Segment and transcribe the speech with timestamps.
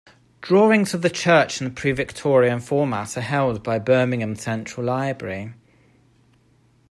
[0.41, 5.53] Drawings of the church in the pre-Victorian format are held by Birmingham Central Library.